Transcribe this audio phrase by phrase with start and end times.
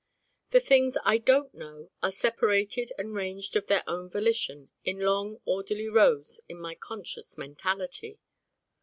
[0.49, 5.37] The things I Don't Know are separated and ranged of their own volition in long
[5.45, 8.17] orderly rows in my conscious mentality.